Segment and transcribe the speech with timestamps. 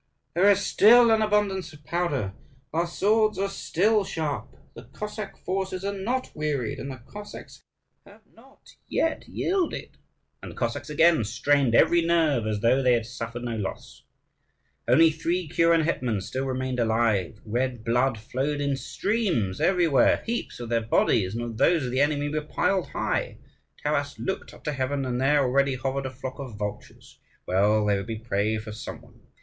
[0.33, 2.33] "There is still an abundance of powder;
[2.73, 7.61] our swords are still sharp; the Cossack forces are not wearied, and the Cossacks
[8.07, 9.97] have not yet yielded."
[10.41, 14.01] And the Cossacks again strained every nerve, as though they had suffered no loss.
[14.87, 17.39] Only three kuren hetmans still remained alive.
[17.45, 22.01] Red blood flowed in streams everywhere; heaps of their bodies and of those of the
[22.01, 23.37] enemy were piled high.
[23.83, 27.19] Taras looked up to heaven, and there already hovered a flock of vultures.
[27.45, 29.19] Well, there would be prey for some one.